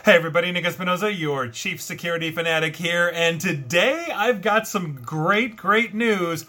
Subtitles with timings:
[0.00, 5.56] Hey everybody, Nick Espinosa, your chief security fanatic here, and today I've got some great,
[5.56, 6.44] great news.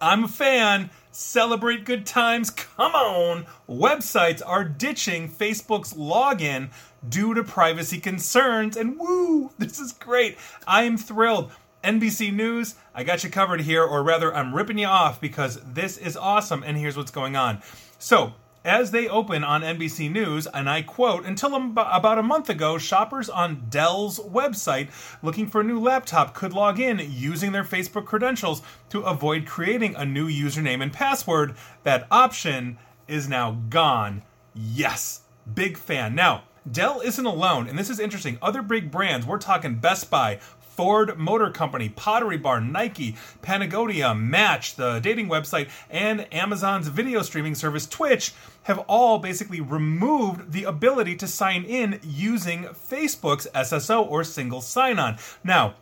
[0.00, 0.90] I'm a fan.
[1.12, 2.50] Celebrate good times.
[2.50, 3.46] Come on.
[3.68, 6.70] Websites are ditching Facebook's login
[7.08, 10.36] due to privacy concerns, and woo, this is great.
[10.66, 11.52] I am thrilled.
[11.84, 15.98] NBC News, I got you covered here, or rather, I'm ripping you off because this
[15.98, 17.62] is awesome, and here's what's going on.
[18.00, 18.32] So,
[18.64, 23.28] as they open on NBC News, and I quote, until about a month ago, shoppers
[23.28, 24.90] on Dell's website
[25.22, 29.94] looking for a new laptop could log in using their Facebook credentials to avoid creating
[29.94, 31.54] a new username and password.
[31.84, 34.22] That option is now gone.
[34.54, 35.22] Yes,
[35.54, 36.14] big fan.
[36.14, 38.36] Now, Dell isn't alone, and this is interesting.
[38.42, 40.38] Other big brands, we're talking Best Buy,
[40.78, 47.56] Ford Motor Company, Pottery Barn, Nike, Patagonia, Match, the dating website, and Amazon's video streaming
[47.56, 48.32] service Twitch
[48.62, 55.00] have all basically removed the ability to sign in using Facebook's SSO or single sign
[55.00, 55.18] on.
[55.42, 55.74] Now,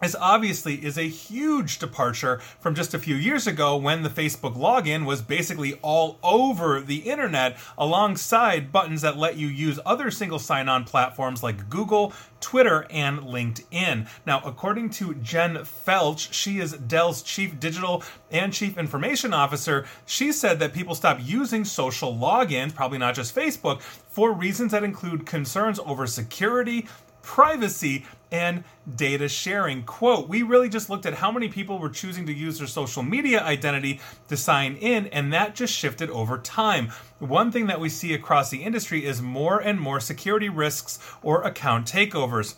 [0.00, 4.56] this obviously is a huge departure from just a few years ago when the Facebook
[4.56, 10.38] login was basically all over the internet alongside buttons that let you use other single
[10.38, 14.08] sign on platforms like Google, Twitter, and LinkedIn.
[14.24, 19.84] Now, according to Jen Felch, she is Dell's chief digital and chief information officer.
[20.06, 24.84] She said that people stop using social logins, probably not just Facebook, for reasons that
[24.84, 26.86] include concerns over security,
[27.28, 28.64] privacy, and
[28.96, 29.82] data sharing.
[29.82, 33.02] Quote, we really just looked at how many people were choosing to use their social
[33.02, 36.90] media identity to sign in, and that just shifted over time.
[37.18, 41.42] One thing that we see across the industry is more and more security risks or
[41.42, 42.56] account takeovers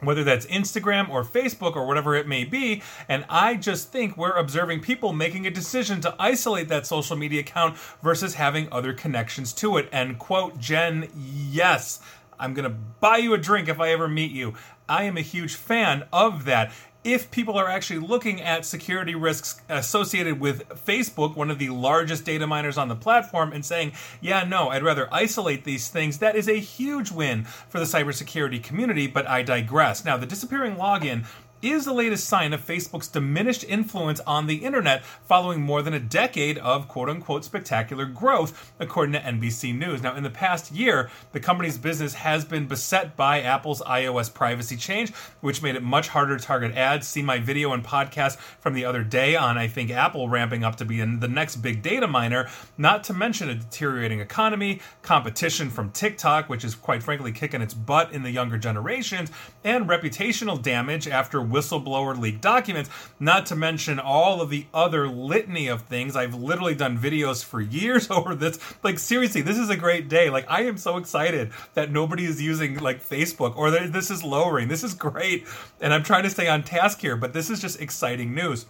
[0.00, 2.82] whether that's Instagram or Facebook or whatever it may be.
[3.08, 7.38] And I just think we're observing people making a decision to isolate that social media
[7.40, 9.88] account versus having other connections to it.
[9.92, 12.00] And quote, Jen, yes.
[12.42, 14.54] I'm going to buy you a drink if I ever meet you.
[14.88, 16.72] I am a huge fan of that.
[17.04, 22.24] If people are actually looking at security risks associated with Facebook, one of the largest
[22.24, 26.36] data miners on the platform, and saying, yeah, no, I'd rather isolate these things, that
[26.36, 30.04] is a huge win for the cybersecurity community, but I digress.
[30.04, 31.26] Now, the disappearing login
[31.62, 36.00] is the latest sign of Facebook's diminished influence on the internet following more than a
[36.00, 40.02] decade of quote unquote spectacular growth, according to NBC News.
[40.02, 44.76] Now, in the past year, the company's business has been beset by Apple's iOS privacy
[44.76, 47.06] change, which made it much harder to target ads.
[47.06, 50.76] See my video and podcast from the other day on, I think, Apple ramping up
[50.76, 55.90] to be the next big data miner, not to mention a deteriorating economy, competition from
[55.90, 59.30] TikTok, which is quite frankly kicking its butt in the younger generations,
[59.62, 62.90] and reputational damage after whistleblower leaked documents,
[63.20, 66.16] not to mention all of the other litany of things.
[66.16, 68.58] I've literally done videos for years over this.
[68.82, 70.30] Like, seriously, this is a great day.
[70.30, 74.24] Like, I am so excited that nobody is using like Facebook or that this is
[74.24, 74.68] lowering.
[74.68, 75.46] This is great.
[75.80, 78.66] And I'm trying to stay on task here, but this is just exciting news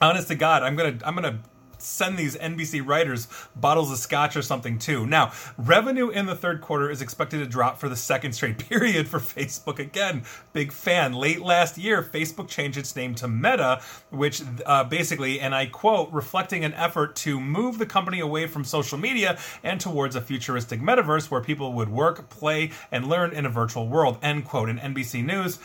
[0.00, 1.38] honest to god i'm gonna i'm gonna
[1.84, 5.06] send these NBC writers bottles of scotch or something too.
[5.06, 9.08] Now, revenue in the third quarter is expected to drop for the second straight period
[9.08, 9.78] for Facebook.
[9.78, 10.22] Again,
[10.52, 11.12] big fan.
[11.12, 13.80] Late last year, Facebook changed its name to Meta,
[14.10, 18.64] which uh, basically, and I quote, reflecting an effort to move the company away from
[18.64, 23.46] social media and towards a futuristic metaverse where people would work, play, and learn in
[23.46, 24.18] a virtual world.
[24.22, 24.68] End quote.
[24.68, 25.58] In NBC News,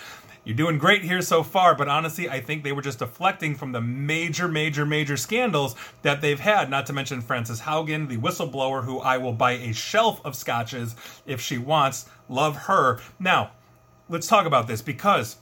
[0.43, 3.71] you're doing great here so far, but honestly, I think they were just deflecting from
[3.71, 6.69] the major, major, major scandals that they've had.
[6.69, 10.95] Not to mention Frances Haugen, the whistleblower, who I will buy a shelf of scotches
[11.25, 12.09] if she wants.
[12.29, 12.99] Love her.
[13.19, 13.51] Now,
[14.07, 15.37] let's talk about this because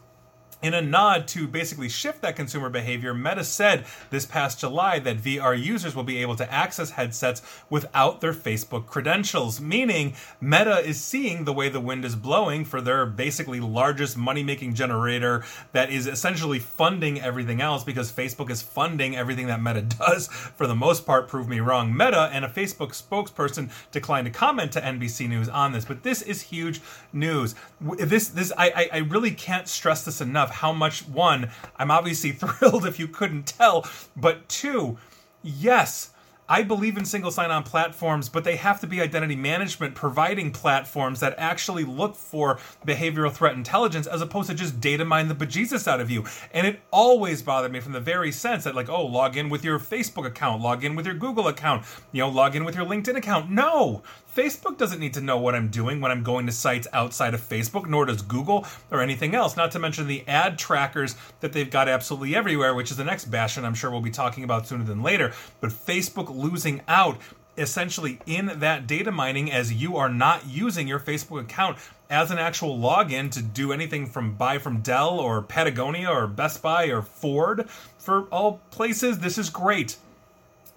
[0.62, 5.18] in a nod to basically shift that consumer behavior, Meta said this past July that
[5.18, 11.00] VR users will be able to access headsets without their Facebook credentials, meaning Meta is
[11.00, 15.44] seeing the way the wind is blowing for their basically largest money making generator
[15.74, 20.66] that is essentially funding everything else because Facebook is funding everything that Meta does for
[20.66, 21.28] the most part.
[21.28, 21.96] Prove me wrong.
[21.96, 26.24] Meta and a Facebook spokesperson declined to comment to NBC News on this, but this
[26.24, 26.82] is huge
[27.14, 27.54] news.
[27.80, 31.92] This, this, I, I I really can't stress this enough of how much one, I'm
[31.92, 33.86] obviously thrilled if you couldn't tell,
[34.16, 34.98] but two,
[35.44, 36.12] yes,
[36.50, 40.52] I believe in single sign on platforms, but they have to be identity management providing
[40.52, 45.36] platforms that actually look for behavioral threat intelligence as opposed to just data mine the
[45.36, 46.24] bejesus out of you.
[46.54, 49.66] And it always bothered me from the very sense that, like, oh, log in with
[49.66, 52.86] your Facebook account, log in with your Google account, you know, log in with your
[52.86, 53.52] LinkedIn account.
[53.52, 54.04] No,
[54.38, 57.42] Facebook doesn't need to know what I'm doing when I'm going to sites outside of
[57.42, 59.58] Facebook, nor does Google or anything else.
[59.58, 63.26] Not to mention the ad trackers that they've got absolutely everywhere, which is the next
[63.26, 65.34] bastion I'm sure we'll be talking about sooner than later.
[65.60, 67.18] But Facebook losing out
[67.58, 71.78] essentially in that data mining as you are not using your Facebook account
[72.10, 76.62] as an actual login to do anything from buy from Dell or Patagonia or Best
[76.62, 77.68] Buy or Ford.
[77.98, 79.98] For all places, this is great.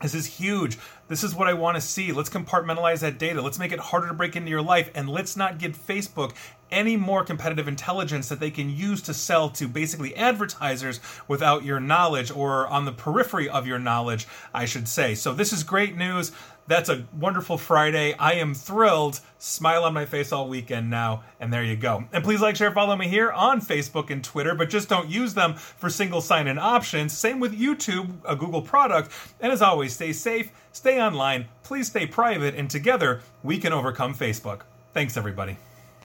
[0.02, 0.78] This is huge.
[1.08, 2.10] This is what I want to see.
[2.10, 3.42] Let's compartmentalize that data.
[3.42, 4.90] Let's make it harder to break into your life.
[4.94, 6.34] And let's not give Facebook
[6.70, 11.80] any more competitive intelligence that they can use to sell to basically advertisers without your
[11.80, 15.14] knowledge or on the periphery of your knowledge, I should say.
[15.14, 16.32] So, this is great news.
[16.70, 18.14] That's a wonderful Friday.
[18.14, 19.18] I am thrilled.
[19.38, 21.24] Smile on my face all weekend now.
[21.40, 22.04] And there you go.
[22.12, 25.34] And please like, share, follow me here on Facebook and Twitter, but just don't use
[25.34, 27.12] them for single sign in options.
[27.16, 29.10] Same with YouTube, a Google product.
[29.40, 34.14] And as always, stay safe, stay online, please stay private, and together we can overcome
[34.14, 34.60] Facebook.
[34.94, 35.56] Thanks, everybody.